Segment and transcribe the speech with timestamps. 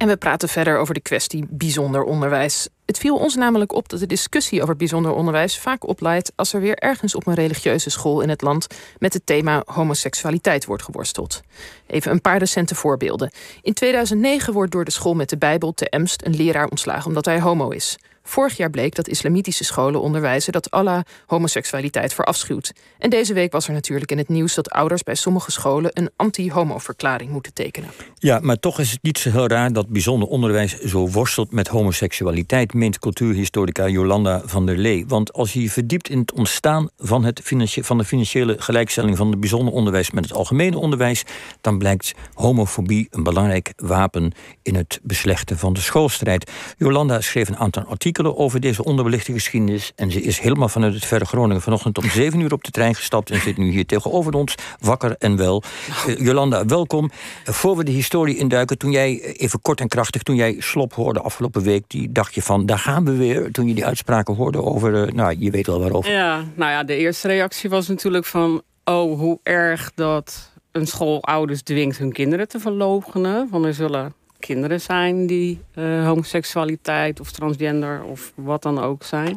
[0.00, 2.68] En we praten verder over de kwestie bijzonder onderwijs.
[2.86, 6.60] Het viel ons namelijk op dat de discussie over bijzonder onderwijs vaak opleidt als er
[6.60, 8.66] weer ergens op een religieuze school in het land
[8.98, 11.40] met het thema homoseksualiteit wordt geworsteld.
[11.86, 13.30] Even een paar recente voorbeelden.
[13.62, 17.24] In 2009 wordt door de school met de Bijbel te Emst een leraar ontslagen omdat
[17.24, 17.98] hij homo is.
[18.22, 22.72] Vorig jaar bleek dat islamitische scholen onderwijzen dat Allah homoseksualiteit verafschuwt.
[22.98, 26.10] En deze week was er natuurlijk in het nieuws dat ouders bij sommige scholen een
[26.16, 27.90] anti-homo-verklaring moeten tekenen.
[28.14, 31.68] Ja, maar toch is het niet zo heel raar dat bijzonder onderwijs zo worstelt met
[31.68, 35.04] homoseksualiteit, meent cultuurhistorica Jolanda van der Lee.
[35.06, 37.40] Want als je je verdiept in het ontstaan van, het
[37.80, 41.24] van de financiële gelijkstelling van het bijzonder onderwijs met het algemene onderwijs,
[41.60, 46.50] dan blijkt homofobie een belangrijk wapen in het beslechten van de schoolstrijd.
[46.76, 49.92] Jolanda schreef een aantal artikelen over deze onderbelichte geschiedenis.
[49.96, 52.94] En ze is helemaal vanuit het verre Groningen vanochtend om zeven uur op de trein
[52.94, 53.30] gestapt.
[53.30, 55.62] En zit nu hier tegenover ons, wakker en wel.
[56.08, 57.04] Uh, Jolanda, welkom.
[57.04, 60.56] Uh, voor we de historie induiken, toen jij, eh, even kort en krachtig, toen jij
[60.58, 63.52] slop hoorde afgelopen week, die dacht je van, daar gaan we weer.
[63.52, 66.10] Toen je die uitspraken hoorde over, uh, nou, je weet wel waarover.
[66.12, 71.22] Ja, nou ja, de eerste reactie was natuurlijk van, oh, hoe erg dat een school
[71.22, 73.48] ouders dwingt hun kinderen te verloochenen.
[73.50, 79.36] Want er zullen kinderen zijn die uh, homoseksualiteit of transgender of wat dan ook zijn.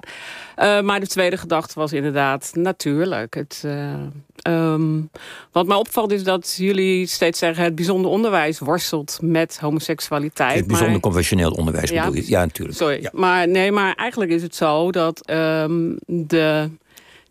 [0.60, 3.34] Uh, maar de tweede gedachte was inderdaad natuurlijk.
[3.34, 3.94] Het, uh,
[4.48, 5.10] um,
[5.52, 7.64] wat mij opvalt is dat jullie steeds zeggen...
[7.64, 10.56] het bijzonder onderwijs worstelt met homoseksualiteit.
[10.56, 11.02] Het bijzonder maar...
[11.02, 12.30] conventioneel onderwijs ja, bedoel je?
[12.30, 12.78] Ja, natuurlijk.
[12.78, 13.10] Sorry, ja.
[13.14, 16.70] maar nee, maar eigenlijk is het zo dat um, de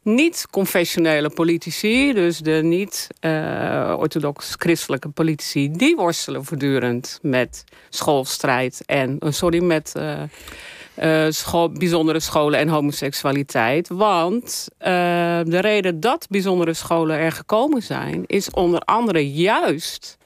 [0.02, 10.22] niet-confessionele politici, dus de niet-orthodox-christelijke politici, die worstelen voortdurend met schoolstrijd en, sorry, met uh,
[11.28, 13.88] school, bijzondere scholen en homoseksualiteit.
[13.88, 20.20] Want de reden dat bijzondere scholen er gekomen zijn, is onder andere juist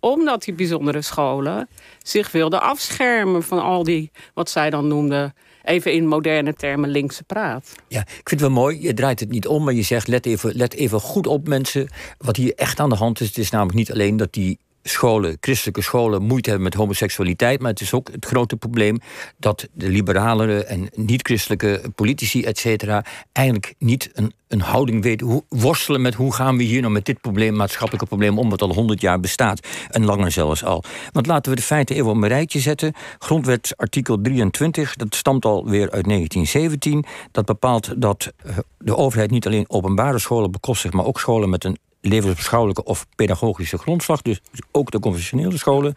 [0.00, 1.68] omdat die bijzondere scholen
[2.02, 5.34] zich wilden afschermen van al die, wat zij dan noemden,
[5.66, 7.72] even in moderne termen linkse praat.
[7.88, 8.82] Ja, ik vind het wel mooi.
[8.82, 11.88] Je draait het niet om, maar je zegt let even, let even goed op mensen.
[12.18, 14.58] Wat hier echt aan de hand is, het is namelijk niet alleen dat die
[14.88, 17.60] scholen, christelijke scholen, moeite hebben met homoseksualiteit.
[17.60, 18.98] Maar het is ook het grote probleem
[19.38, 25.26] dat de liberalere en niet-christelijke politici, et cetera, eigenlijk niet een, een houding weten.
[25.26, 28.62] Hoe, worstelen met hoe gaan we hier nou met dit probleem, maatschappelijke probleem, om wat
[28.62, 29.66] al 100 jaar bestaat.
[29.88, 30.84] En langer zelfs al.
[31.12, 32.92] Want laten we de feiten even op een rijtje zetten.
[33.18, 37.04] Grondwet artikel 23, dat stamt alweer uit 1917.
[37.32, 38.32] Dat bepaalt dat
[38.78, 43.78] de overheid niet alleen openbare scholen bekostigt, maar ook scholen met een levensbeschouwelijke of pedagogische
[43.78, 44.40] grondslag, dus
[44.72, 45.94] ook de conventionele scholen.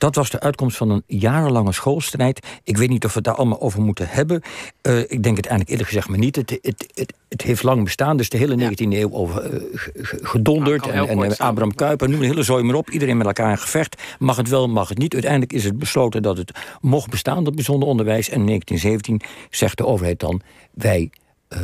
[0.00, 2.46] Dat was de uitkomst van een jarenlange schoolstrijd.
[2.64, 4.42] Ik weet niet of we het daar allemaal over moeten hebben.
[4.82, 6.36] Uh, ik denk het eigenlijk eerlijk gezegd maar niet.
[6.36, 9.62] Het, het, het, het heeft lang bestaan, dus de hele 19e eeuw over uh,
[10.04, 10.86] gedonderd.
[10.86, 12.90] Nou, en, en Abraham Kuyper, noem de hele zooi maar op.
[12.90, 14.02] Iedereen met elkaar in gevecht.
[14.18, 15.12] Mag het wel, mag het niet.
[15.12, 18.28] Uiteindelijk is het besloten dat het mocht bestaan, dat bijzonder onderwijs.
[18.28, 20.40] En in 1917 zegt de overheid dan,
[20.70, 21.10] wij,
[21.48, 21.60] uh,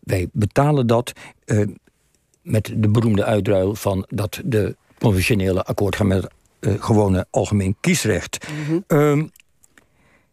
[0.00, 1.12] wij betalen dat
[2.46, 7.76] met de beroemde uitruil van dat de conventionele akkoord gaan met het uh, gewone algemeen
[7.80, 8.46] kiesrecht.
[8.50, 8.98] Mm -hmm.
[8.98, 9.30] um,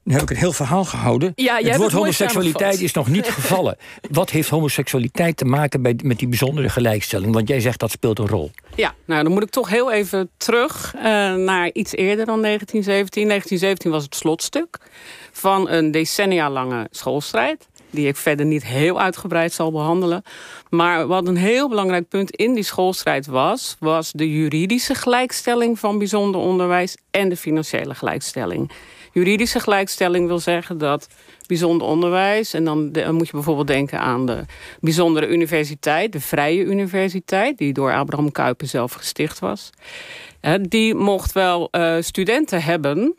[0.04, 1.32] nu heb ik een heel verhaal gehouden.
[1.36, 3.78] Ja, het woord homoseksualiteit is nog niet gevallen.
[4.12, 7.34] Wat heeft homoseksualiteit te maken bij, met die bijzondere gelijkstelling?
[7.34, 8.52] Want jij zegt dat speelt een rol.
[8.76, 11.02] Ja, nou dan moet ik toch heel even terug uh,
[11.36, 13.28] naar iets eerder dan 1917.
[13.28, 14.78] 1917 was het slotstuk
[15.32, 20.24] van een decennia lange schoolstrijd die ik verder niet heel uitgebreid zal behandelen.
[20.70, 25.98] Maar wat een heel belangrijk punt in die schoolstrijd was, was de juridische gelijkstelling van
[25.98, 28.72] bijzonder onderwijs en de financiële gelijkstelling.
[29.12, 31.08] Juridische gelijkstelling wil zeggen dat
[31.48, 34.46] bijzonder onderwijs, en dan, moet je bijvoorbeeld denken aan de
[34.80, 39.70] bijzondere universiteit, de Vrije Universiteit, die door Abraham Kuyper zelf gesticht was.
[40.62, 43.16] Die mocht wel uh, studenten hebben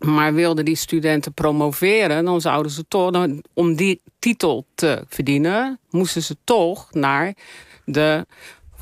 [0.00, 6.22] maar wilden die studenten promoveren, dan zouden ze toch, om die titel te verdienen, moesten
[6.22, 7.34] ze toch naar
[7.84, 8.26] de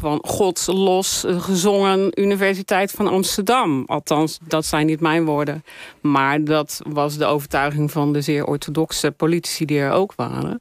[0.01, 3.85] van Gods los gezongen Universiteit van Amsterdam.
[3.87, 5.65] Althans, dat zijn niet mijn woorden.
[6.01, 10.61] Maar dat was de overtuiging van de zeer orthodoxe politici die er ook waren.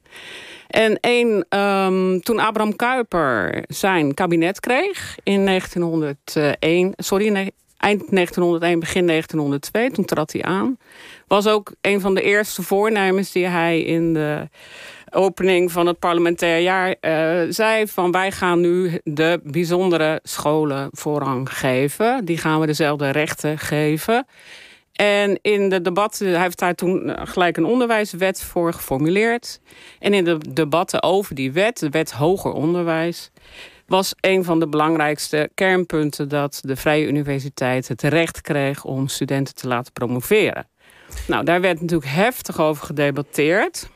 [0.66, 9.06] En een, um, toen Abraham Kuyper zijn kabinet kreeg in 1901, sorry, eind 1901, begin
[9.06, 10.78] 1902, toen trad hij aan.
[11.26, 14.48] Was ook een van de eerste voornemens die hij in de
[15.10, 21.52] opening van het parlementair jaar uh, zei van wij gaan nu de bijzondere scholen voorrang
[21.52, 22.24] geven.
[22.24, 24.26] Die gaan we dezelfde rechten geven.
[24.92, 29.60] En in de debatten, hij heeft daar toen gelijk een onderwijswet voor geformuleerd.
[29.98, 33.30] En in de debatten over die wet, de wet hoger onderwijs,
[33.88, 39.54] was een van de belangrijkste kernpunten dat de Vrije Universiteit het recht kreeg om studenten
[39.54, 40.68] te laten promoveren.
[41.26, 43.88] Nou, daar werd natuurlijk heftig over gedebatteerd.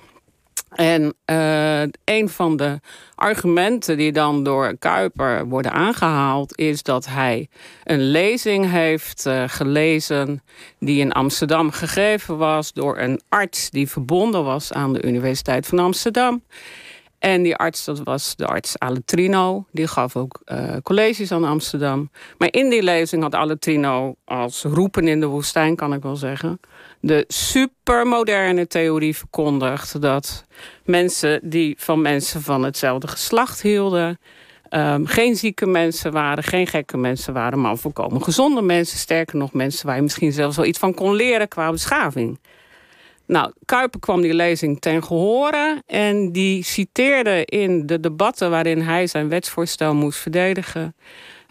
[0.72, 2.80] En uh, een van de
[3.14, 7.48] argumenten die dan door Kuiper worden aangehaald, is dat hij
[7.84, 10.42] een lezing heeft uh, gelezen
[10.78, 15.78] die in Amsterdam gegeven was door een arts die verbonden was aan de Universiteit van
[15.78, 16.42] Amsterdam.
[17.22, 19.66] En die arts, dat was de arts Aletrino.
[19.70, 22.10] Die gaf ook uh, colleges aan Amsterdam.
[22.38, 26.60] Maar in die lezing had Aletrino als roepen in de woestijn, kan ik wel zeggen
[27.02, 30.44] de supermoderne theorie verkondigt dat
[30.84, 34.18] mensen die van mensen van hetzelfde geslacht hielden,
[34.70, 38.98] um, geen zieke mensen waren, geen gekke mensen waren, maar volkomen gezonde mensen.
[38.98, 42.38] Sterker nog, mensen waar je misschien zelfs wel iets van kon leren qua beschaving.
[43.32, 49.06] Nou, Kuiper kwam die lezing ten gehore en die citeerde in de debatten waarin hij
[49.06, 50.94] zijn wetsvoorstel moest verdedigen.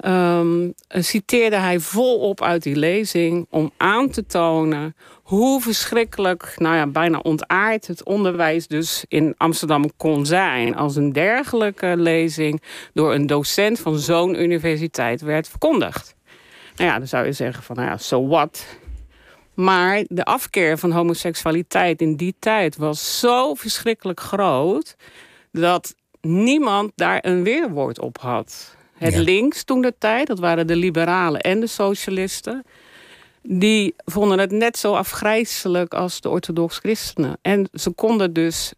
[0.05, 6.87] Um, citeerde hij volop uit die lezing om aan te tonen hoe verschrikkelijk, nou ja,
[6.87, 10.75] bijna ontaard het onderwijs dus in Amsterdam kon zijn.
[10.75, 12.61] Als een dergelijke lezing
[12.93, 16.15] door een docent van zo'n universiteit werd verkondigd.
[16.75, 18.65] Nou ja, dan zou je zeggen van, nou ja, so what?
[19.53, 24.95] Maar de afkeer van homoseksualiteit in die tijd was zo verschrikkelijk groot
[25.51, 28.75] dat niemand daar een weerwoord op had.
[28.93, 32.63] Het links toen de tijd, dat waren de liberalen en de socialisten
[33.41, 37.37] die vonden het net zo afgrijzelijk als de orthodox christenen.
[37.41, 38.73] En ze konden dus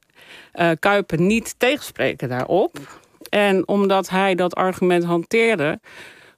[0.53, 3.01] uh, Kuiper niet tegenspreken daarop.
[3.29, 5.79] En omdat hij dat argument hanteerde,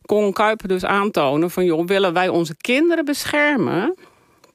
[0.02, 3.96] kon Kuiper dus aantonen van joh, willen wij onze kinderen beschermen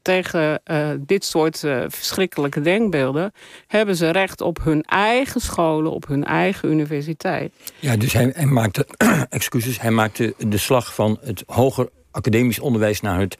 [0.02, 3.32] tegen uh, dit soort uh, verschrikkelijke denkbeelden,
[3.66, 7.52] hebben ze recht op hun eigen scholen, op hun eigen universiteit.
[7.78, 8.86] Ja, dus hij, hij maakte,
[9.28, 13.36] excuses, hij maakte de slag van het hoger academisch onderwijs naar het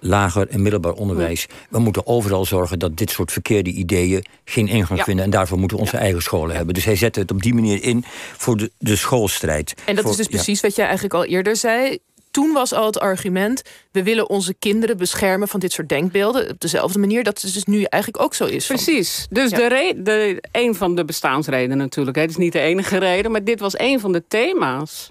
[0.00, 1.46] lager en middelbaar onderwijs.
[1.70, 5.24] We moeten overal zorgen dat dit soort verkeerde ideeën geen ingang vinden.
[5.24, 6.74] En daarvoor moeten we onze eigen scholen hebben.
[6.74, 8.04] Dus hij zette het op die manier in
[8.36, 9.74] voor de, de schoolstrijd.
[9.84, 11.98] En dat is dus precies wat jij eigenlijk al eerder zei.
[12.38, 13.62] Toen was al het argument:
[13.92, 16.50] we willen onze kinderen beschermen van dit soort denkbeelden.
[16.50, 18.66] Op dezelfde manier dat het dus nu eigenlijk ook zo is.
[18.66, 19.26] Precies.
[19.30, 22.16] Dus de, de, een van de bestaansredenen natuurlijk.
[22.16, 25.10] Het is niet de enige reden, maar dit was een van de thema's.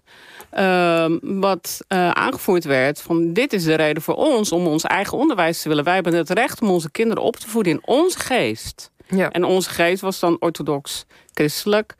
[0.49, 5.17] Ehm, wat uh, aangevoerd werd van dit is de reden voor ons om ons eigen
[5.17, 5.83] onderwijs te willen.
[5.83, 8.91] Wij hebben het recht om onze kinderen op te voeden in onze geest.
[9.07, 9.31] Ja.
[9.31, 11.95] En onze geest was dan orthodox christelijk.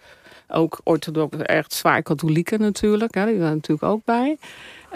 [0.48, 3.16] Ook orthodox, echt zwaar katholieken natuurlijk.
[3.16, 4.38] Hè, die waren natuurlijk ook bij.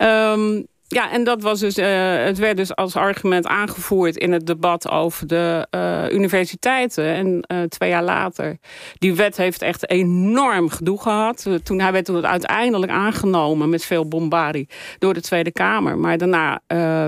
[0.01, 4.47] Um, ja, en dat was dus, uh, het werd dus als argument aangevoerd in het
[4.47, 7.05] debat over de uh, universiteiten.
[7.05, 8.57] En uh, twee jaar later,
[8.97, 11.47] die wet heeft echt enorm gedoe gehad.
[11.63, 14.69] toen hij werd toen uiteindelijk aangenomen met veel bombardie
[14.99, 15.97] door de Tweede Kamer.
[15.97, 16.61] Maar daarna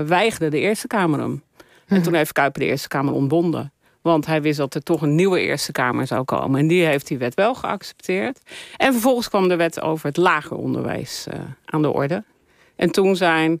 [0.06, 1.42] weigerde de Eerste Kamer hem.
[1.86, 2.02] En mhm.
[2.02, 3.72] toen heeft Kuiper de Eerste Kamer ontbonden.
[4.04, 6.60] Want hij wist dat er toch een nieuwe Eerste Kamer zou komen.
[6.60, 8.40] En die heeft die wet wel geaccepteerd.
[8.76, 11.26] En vervolgens kwam de wet over het lager onderwijs
[11.64, 12.24] aan de orde.
[12.76, 13.60] En toen zijn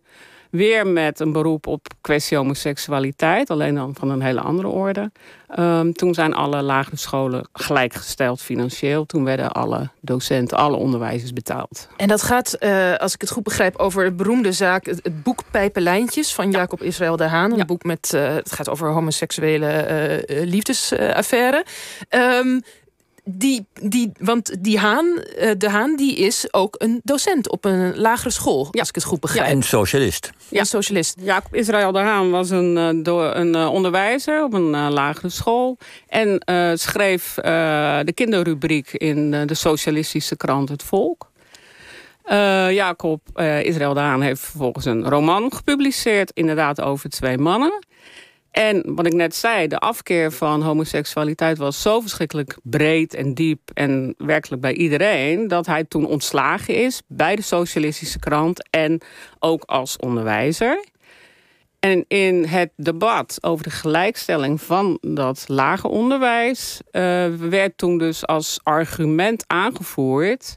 [0.54, 5.10] weer met een beroep op kwestie homoseksualiteit, alleen dan van een hele andere orde.
[5.58, 9.06] Um, toen zijn alle lagere scholen gelijkgesteld financieel.
[9.06, 11.88] Toen werden alle docenten, alle onderwijzers betaald.
[11.96, 15.42] En dat gaat, uh, als ik het goed begrijp, over de beroemde zaak, het, boek
[15.50, 17.50] Pijpenlijntjes van Jacob Israël de Haan.
[17.50, 17.64] Een ja.
[17.64, 21.64] boek met, uh, het gaat over homoseksuele uh, liefdesaffaire.
[22.10, 22.62] Um,
[23.24, 27.96] die, die, want die Haan, eh, de Haan die is ook een docent op een
[27.96, 29.46] lagere school, als ik het goed begrijp.
[29.46, 30.32] Ja, en socialist.
[30.48, 31.16] Ja, een socialist.
[31.20, 35.78] Jacob Israël de Haan was een, eh, een eh, onderwijzer op een lagere school.
[36.08, 36.42] En
[36.78, 41.32] schreef de kinderrubriek in de socialistische krant Het Volk.
[42.70, 43.20] Jacob
[43.62, 47.84] Israël de Haan heeft vervolgens een roman gepubliceerd, inderdaad over twee mannen.
[48.54, 53.70] En wat ik net zei, de afkeer van homoseksualiteit was zo verschrikkelijk breed en diep
[53.72, 59.00] en werkelijk bij iedereen, dat hij toen ontslagen is bij de Socialistische Krant en
[59.38, 60.84] ook als onderwijzer.
[61.80, 68.26] En in het debat over de gelijkstelling van dat lage onderwijs uh, werd toen dus
[68.26, 70.54] als argument aangevoerd.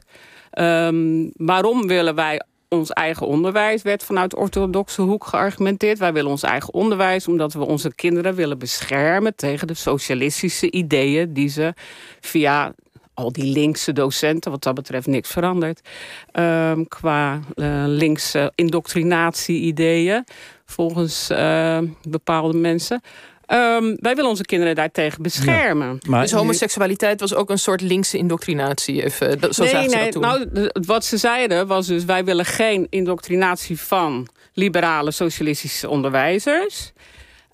[0.58, 5.98] Um, waarom willen wij ons eigen onderwijs werd vanuit orthodoxe hoek geargumenteerd.
[5.98, 11.32] Wij willen ons eigen onderwijs omdat we onze kinderen willen beschermen tegen de socialistische ideeën
[11.32, 11.74] die ze
[12.20, 12.74] via
[13.14, 15.88] al die linkse docenten, wat dat betreft niks veranderd.
[16.32, 20.24] Um, qua uh, linkse indoctrinatie-ideeën,
[20.64, 23.00] volgens uh, bepaalde mensen.
[23.48, 25.98] Ehm, wij willen onze kinderen daartegen beschermen.
[26.08, 29.04] maar dus homoseksualiteit was ook een soort linkse indoctrinatie?
[29.04, 30.12] Even, zo nee, nee.
[30.12, 32.04] Nou, wat ze zeiden was dus...
[32.04, 36.92] wij willen geen indoctrinatie van liberale socialistische onderwijzers...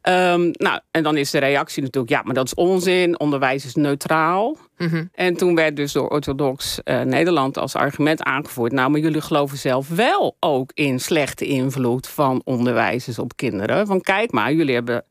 [0.08, 3.20] Um, nou, en dan is de reactie natuurlijk, ja, maar dat is onzin.
[3.20, 4.56] Onderwijs is neutraal.
[4.78, 5.04] Mhm.
[5.14, 8.72] En toen werd dus door orthodox uh, Nederland als argument aangevoerd...
[8.72, 13.86] nou, maar jullie geloven zelf wel ook in slechte invloed van onderwijzers op kinderen.
[13.86, 15.04] Van kijk maar, jullie hebben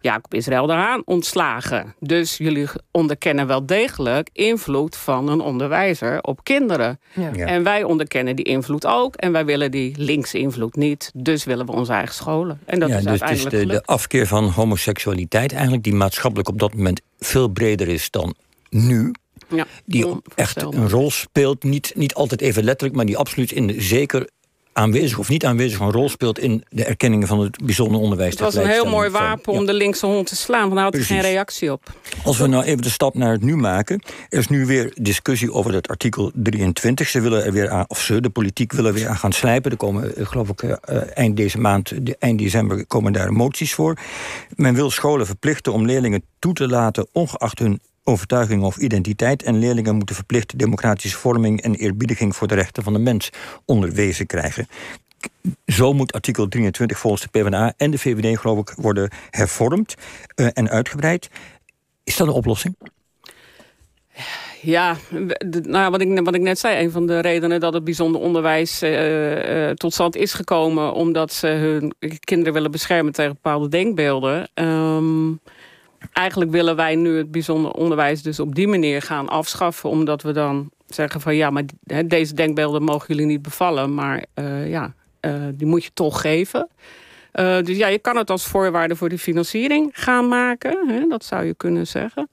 [0.00, 1.94] Jacob Israël daaraan ontslagen.
[1.98, 7.00] Dus jullie onderkennen wel degelijk invloed van een onderwijzer op kinderen.
[7.12, 7.32] Ja.
[7.32, 9.14] En wij onderkennen die invloed ook.
[9.16, 11.10] En wij willen die linkse invloed niet.
[11.14, 12.60] Dus willen we onze eigen scholen.
[12.64, 15.82] En dat ja, is dus uiteindelijk dus de, de afkeer van homoseksualiteit eigenlijk...
[15.82, 18.34] die maatschappelijk op dat moment veel breder is dan
[18.70, 19.12] nu.
[19.48, 21.62] Ja, die echt een rol speelt.
[21.62, 24.28] Niet, niet altijd even letterlijk, maar die absoluut in zeker
[24.72, 28.30] aanwezig of niet aanwezig een rol speelt in de erkenning van het bijzonder onderwijs.
[28.30, 30.94] Het was een heel mooi wapen om de linkse hond te slaan, want daar had
[30.94, 31.92] er geen reactie op.
[32.24, 35.52] Als we nou even de stap naar het nu maken, er is nu weer discussie
[35.52, 37.08] over het artikel 23.
[37.08, 39.70] Ze willen er weer aan, of ze, de politiek willen weer aan gaan slijpen.
[39.70, 43.96] Er komen, eh, geloof ik, eh, eind deze maand, eind december komen daar moties voor.
[44.56, 47.80] Men wil scholen verplichten om leerlingen toe te laten, ongeacht hun
[48.10, 52.92] overtuiging of identiteit en leerlingen moeten verplicht democratische vorming en eerbiediging voor de rechten van
[52.92, 53.30] de mens
[53.64, 54.68] onderwezen krijgen.
[55.66, 59.94] Zo moet artikel 23 volgens de PvdA en de VVD, geloof ik, worden hervormd
[60.36, 61.30] uh, en uitgebreid.
[62.04, 62.76] Is dat een oplossing?
[64.62, 64.96] Ja,
[65.48, 68.82] nou, wat, ik, wat ik net zei, een van de redenen dat het bijzonder onderwijs
[68.82, 74.50] uh, uh, tot stand is gekomen, omdat ze hun kinderen willen beschermen tegen bepaalde denkbeelden.
[74.54, 75.40] Um,
[76.12, 79.90] eigenlijk willen wij nu het bijzonder onderwijs dus op die manier gaan afschaffen.
[79.90, 81.64] Omdat we dan zeggen van ja, maar
[82.04, 83.94] deze denkbeelden mogen jullie niet bevallen.
[83.94, 86.68] Maar uh, ja, uh, die moet je toch geven.
[87.34, 91.08] Uh, dus ja, je kan het als voorwaarde voor de financiering gaan maken.
[91.08, 92.28] Dat zou je kunnen zeggen.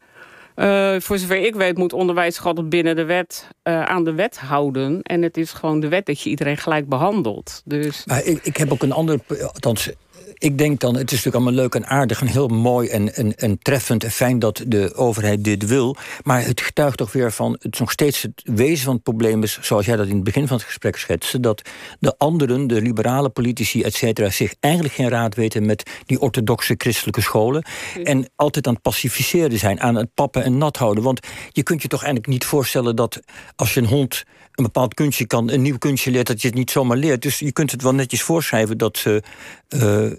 [1.02, 5.02] voor zover ik weet moet onderwijs altijd binnen de wet aan de wet houden.
[5.02, 7.62] En het is gewoon de wet dat je iedereen gelijk behandelt.
[7.66, 8.06] Dus...
[8.06, 9.92] Maar ik, ik heb ook een ander, althans
[10.38, 13.36] ik denk dan, het is natuurlijk allemaal leuk en aardig en heel mooi en, en,
[13.36, 15.96] en treffend en fijn dat de overheid dit wil.
[16.24, 19.60] Maar het getuigt toch weer van het nog steeds het wezen van het probleem is,
[19.62, 21.62] zoals jij dat in het begin van het gesprek schetste, dat
[22.00, 26.76] de anderen, de liberale politici, et cetera, zich eigenlijk geen raad weten met die orthodoxe
[26.78, 27.66] christelijke scholen.
[28.04, 31.04] En altijd aan het pacificeren zijn, aan het pappen en nat houden.
[31.04, 33.20] Want je kunt je toch eigenlijk niet voorstellen dat
[33.56, 36.58] als je een hond een bepaald kunstje kan, een nieuw kunstje leert, dat je het
[36.58, 37.22] niet zomaar leert.
[37.22, 39.24] Dus je kunt het wel netjes voorschrijven dat ze
[39.70, 40.12] uh,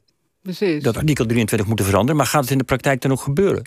[0.82, 2.16] dat artikel 23 moeten veranderen.
[2.16, 3.62] Maar gaat het in de praktijk dan ook gebeuren?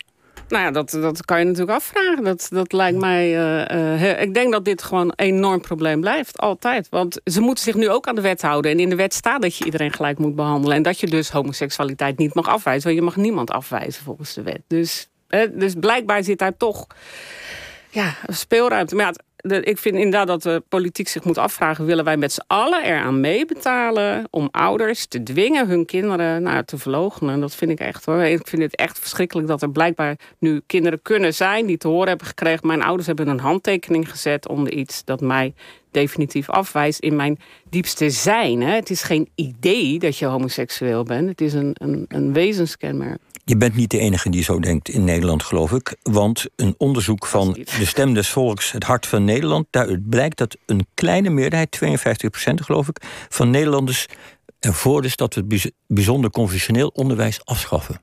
[0.48, 2.24] Nou ja, dat, dat kan je natuurlijk afvragen.
[2.24, 3.36] Dat, dat lijkt mij.
[3.70, 6.38] Uh, ik denk dat dit gewoon een enorm probleem blijft.
[6.38, 6.88] Altijd.
[6.88, 8.70] Want ze moeten zich nu ook aan de wet houden.
[8.70, 10.76] En in de wet staat dat je iedereen gelijk moet behandelen.
[10.76, 12.84] En dat je dus homoseksualiteit niet mag afwijzen.
[12.84, 14.60] Want je mag niemand afwijzen volgens de wet.
[14.66, 15.08] Dus,
[15.52, 16.86] dus blijkbaar zit daar toch
[17.90, 18.94] ja, speelruimte.
[18.94, 19.12] Maar ja,
[19.42, 21.84] ik vind inderdaad dat de politiek zich moet afvragen...
[21.84, 24.26] willen wij met z'n allen eraan meebetalen...
[24.30, 27.40] om ouders te dwingen hun kinderen nou, te verloochenen.
[27.40, 28.22] Dat vind ik echt hoor.
[28.22, 31.66] Ik vind het echt verschrikkelijk dat er blijkbaar nu kinderen kunnen zijn...
[31.66, 32.66] die te horen hebben gekregen...
[32.66, 35.04] mijn ouders hebben een handtekening gezet onder iets...
[35.04, 35.54] dat mij
[35.90, 37.38] definitief afwijst in mijn
[37.70, 38.60] diepste zijn.
[38.62, 38.74] Hè.
[38.74, 41.28] Het is geen idee dat je homoseksueel bent.
[41.28, 43.20] Het is een, een, een wezenskenmerk.
[43.44, 45.96] Je bent niet de enige die zo denkt in Nederland, geloof ik.
[46.02, 49.66] Want een onderzoek van de Stem des Volks, het hart van Nederland...
[49.70, 52.96] daaruit blijkt dat een kleine meerderheid, 52 procent geloof ik...
[53.28, 54.06] van Nederlanders
[54.60, 58.00] ervoor is dat we het bijzonder conventioneel onderwijs afschaffen.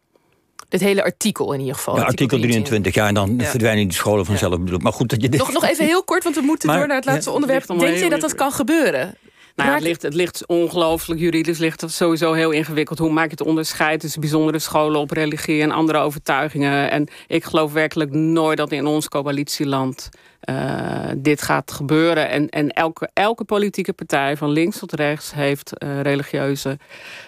[0.69, 1.95] Dit hele artikel in ieder geval.
[1.95, 4.57] Ja, artikel 23, ja, en dan verdwijnen die scholen vanzelf.
[4.65, 4.77] Ja.
[4.77, 5.39] Maar goed dat je dit...
[5.39, 7.67] nog, nog even heel kort, want we moeten door naar het laatste onderwerp.
[7.67, 9.15] Denk je dat dat kan gebeuren?
[9.63, 12.99] Nou, het ligt, het ligt ongelooflijk juridisch, ligt het sowieso heel ingewikkeld.
[12.99, 16.91] Hoe maak je het onderscheid tussen bijzondere scholen op religie en andere overtuigingen?
[16.91, 20.09] En ik geloof werkelijk nooit dat in ons coalitieland
[20.49, 22.29] uh, dit gaat gebeuren.
[22.29, 26.77] En, en elke, elke politieke partij, van links tot rechts, heeft uh, religieuze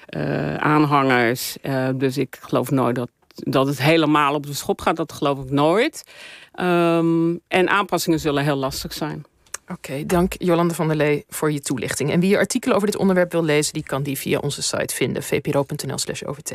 [0.10, 1.58] uh, aanhangers.
[1.96, 4.96] dus ik geloof nooit dat, dat het helemaal op de schop gaat.
[4.96, 6.04] Dat geloof ik nooit.
[6.60, 9.26] Um, en aanpassingen zullen heel lastig zijn.
[9.72, 12.12] Oké, dank Jolande van der Lee voor je toelichting.
[12.12, 15.24] En wie artikelen over dit onderwerp wil lezen, die kan die via onze site vinden,
[15.24, 16.54] vpro.nl/slash OVT.